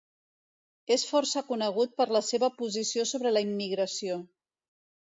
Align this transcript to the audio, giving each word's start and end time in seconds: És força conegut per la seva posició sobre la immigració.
És 0.95 1.03
força 1.09 1.43
conegut 1.51 1.93
per 2.01 2.09
la 2.17 2.23
seva 2.31 2.51
posició 2.63 3.07
sobre 3.13 3.37
la 3.39 3.47
immigració. 3.51 4.23